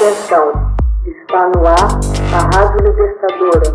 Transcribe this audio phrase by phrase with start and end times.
[0.00, 0.48] Atenção,
[1.04, 2.00] está no ar
[2.32, 3.68] a Rádio Libertadora.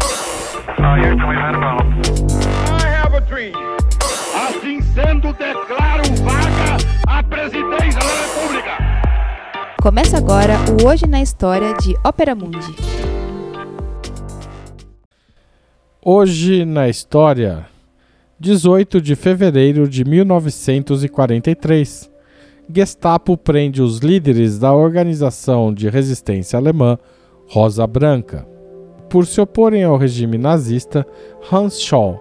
[4.34, 6.78] Assim sendo, declaro vaga
[7.08, 8.72] a presidência da República.
[9.80, 12.76] Começa agora o Hoje na História de Ópera Mundi.
[16.04, 17.68] Hoje na História,
[18.40, 22.15] 18 de fevereiro de 1943.
[22.74, 26.98] Gestapo prende os líderes da organização de resistência alemã
[27.48, 28.48] Rosa Branca.
[29.08, 31.06] Por se oporem ao regime nazista,
[31.52, 32.20] Hans Scholl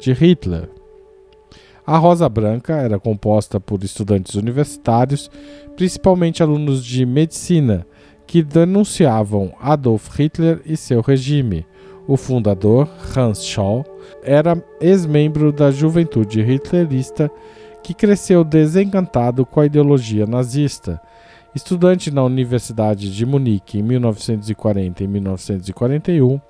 [0.00, 0.70] de Hitler.
[1.86, 5.30] A Rosa Branca era composta por estudantes universitários,
[5.76, 7.86] principalmente alunos de medicina,
[8.26, 11.64] que denunciavam Adolf Hitler e seu regime.
[12.08, 13.84] O fundador, Hans Scholl,
[14.24, 17.30] era ex-membro da juventude hitlerista
[17.84, 21.00] que cresceu desencantado com a ideologia nazista.
[21.54, 26.40] Estudante na Universidade de Munique em 1940 e 1941,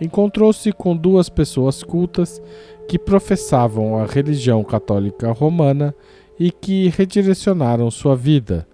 [0.00, 2.40] encontrou-se com duas pessoas cultas
[2.88, 5.94] que professavam a religião católica romana
[6.38, 8.66] e que redirecionaram sua vida.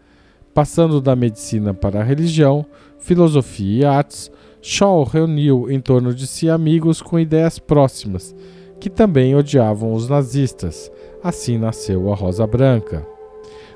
[0.53, 2.67] Passando da medicina para a religião,
[2.98, 8.34] filosofia e artes, Shaw reuniu em torno de si amigos com ideias próximas,
[8.79, 10.91] que também odiavam os nazistas.
[11.23, 13.07] Assim nasceu a Rosa Branca.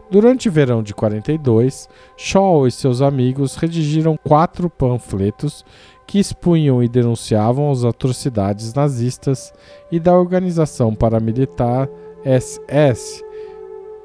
[0.08, 5.64] Durante o verão de 42, Shaw e seus amigos redigiram quatro panfletos
[6.06, 9.52] que expunham e denunciavam as atrocidades nazistas
[9.90, 11.88] e da organização paramilitar
[12.24, 13.24] SS,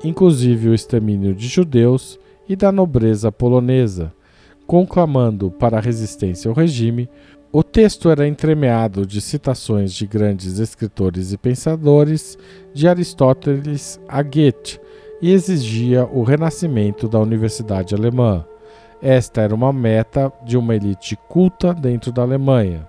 [0.03, 4.11] inclusive o extermínio de judeus e da nobreza polonesa,
[4.65, 7.09] conclamando para a resistência ao regime.
[7.51, 12.37] O texto era entremeado de citações de grandes escritores e pensadores,
[12.73, 14.79] de Aristóteles a Goethe,
[15.21, 18.45] e exigia o renascimento da Universidade Alemã.
[19.01, 22.87] Esta era uma meta de uma elite culta dentro da Alemanha.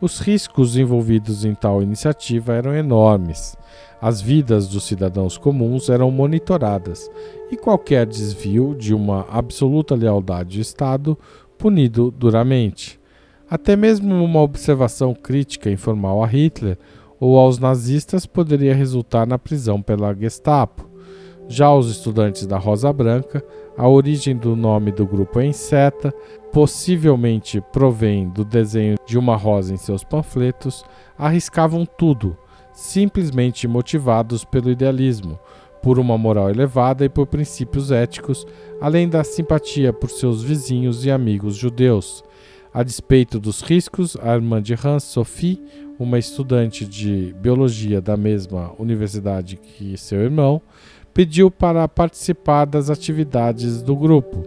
[0.00, 3.56] Os riscos envolvidos em tal iniciativa eram enormes.
[4.00, 7.08] As vidas dos cidadãos comuns eram monitoradas
[7.50, 11.16] e qualquer desvio de uma absoluta lealdade ao Estado
[11.56, 13.00] punido duramente.
[13.48, 16.76] Até mesmo uma observação crítica informal a Hitler
[17.20, 20.90] ou aos nazistas poderia resultar na prisão pela Gestapo.
[21.48, 23.44] Já os estudantes da Rosa Branca
[23.76, 26.10] a origem do nome do grupo é inseta,
[26.50, 30.82] possivelmente provém do desenho de uma rosa em seus panfletos,
[31.18, 32.34] arriscavam tudo,
[32.72, 35.38] simplesmente motivados pelo idealismo,
[35.82, 38.46] por uma moral elevada e por princípios éticos,
[38.80, 42.24] além da simpatia por seus vizinhos e amigos judeus.
[42.72, 45.62] A despeito dos riscos, a irmã de Hans, Sophie,
[45.98, 50.62] uma estudante de biologia da mesma universidade que seu irmão,
[51.16, 54.42] pediu para participar das atividades do grupo.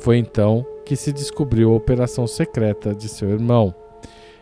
[0.00, 3.74] Foi então que se descobriu a operação secreta de seu irmão.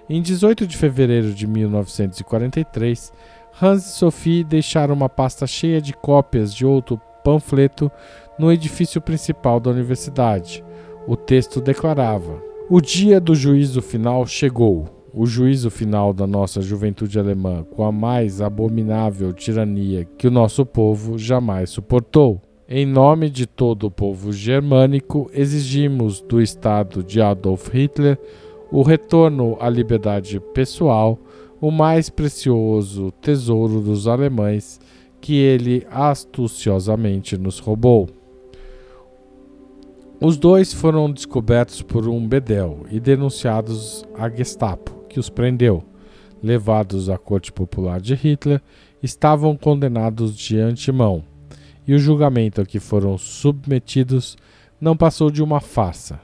[0.08, 3.12] Em 18 de fevereiro de 1943,
[3.60, 7.90] Hans e Sophie deixaram uma pasta cheia de cópias de outro panfleto
[8.38, 10.64] no edifício principal da universidade.
[11.04, 17.18] O texto declarava: O dia do juízo final chegou o juízo final da nossa juventude
[17.18, 22.40] alemã com a mais abominável tirania que o nosso povo jamais suportou.
[22.68, 28.16] Em nome de todo o povo germânico, exigimos do Estado de Adolf Hitler
[28.70, 31.18] o retorno à liberdade pessoal,
[31.60, 34.80] o mais precioso tesouro dos alemães
[35.20, 38.08] que ele astuciosamente nos roubou.
[40.20, 45.84] Os dois foram descobertos por um bedel e denunciados à Gestapo que os prendeu,
[46.42, 48.62] levados à corte popular de Hitler,
[49.02, 51.24] estavam condenados de antemão,
[51.86, 54.38] e o julgamento a que foram submetidos
[54.80, 56.20] não passou de uma farsa.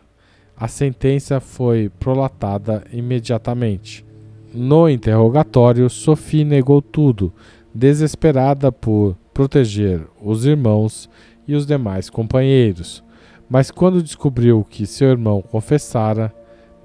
[0.56, 4.06] A sentença foi prolatada imediatamente.
[4.54, 7.32] No interrogatório, Sophie negou tudo,
[7.74, 11.10] desesperada por proteger os irmãos
[11.46, 13.04] e os demais companheiros.
[13.50, 16.32] Mas quando descobriu que seu irmão confessara,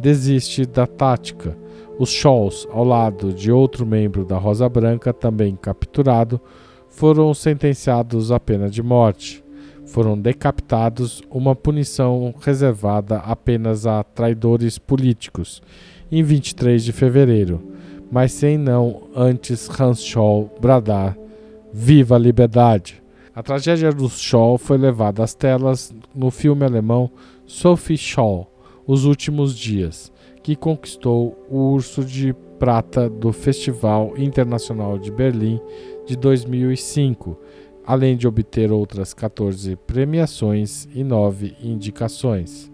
[0.02, 1.56] desiste da tática
[2.02, 6.42] os Scholls, ao lado de outro membro da Rosa Branca, também capturado,
[6.90, 9.44] foram sentenciados à pena de morte.
[9.86, 15.62] Foram decapitados, uma punição reservada apenas a traidores políticos,
[16.12, 17.62] em 23 de fevereiro,
[18.12, 21.16] mas sem não antes Hans Scholl bradar:
[21.72, 23.00] Viva a liberdade!
[23.36, 27.12] A tragédia dos Scholl foi levada às telas no filme alemão
[27.46, 28.51] Sophie Scholl,
[28.86, 30.12] Os Últimos Dias,
[30.44, 35.60] que conquistou o Urso de Prata do Festival Internacional de Berlim
[36.06, 37.38] de 2005,
[37.86, 42.72] além de obter outras 14 premiações e 9 indicações.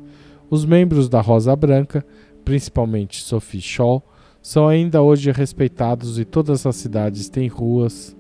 [0.50, 2.06] Os membros da Rosa Branca,
[2.44, 4.04] principalmente Sophie Scholl,
[4.42, 8.17] são ainda hoje respeitados e todas as cidades têm ruas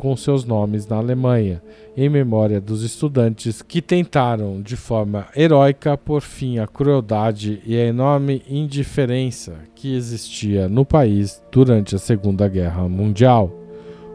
[0.00, 1.62] com seus nomes na Alemanha,
[1.94, 7.84] em memória dos estudantes que tentaram, de forma heróica, por fim à crueldade e à
[7.84, 13.52] enorme indiferença que existia no país durante a Segunda Guerra Mundial.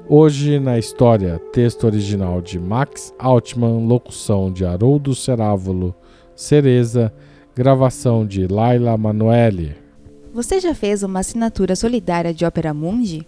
[0.10, 5.94] Hoje na história, texto original de Max Altman, locução de Haroldo Cerávulo,
[6.36, 7.14] Cereza,
[7.56, 9.76] gravação de Laila Manoeli.
[10.34, 13.28] Você já fez uma assinatura solidária de Opera Mundi?